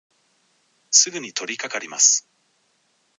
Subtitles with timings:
[0.89, 2.27] すぐにとりかかります。